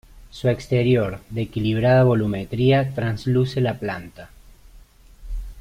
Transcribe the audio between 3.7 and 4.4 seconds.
planta.